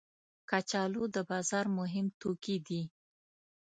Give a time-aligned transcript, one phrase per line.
[0.49, 2.81] کچالو د بازار مهم توکي دي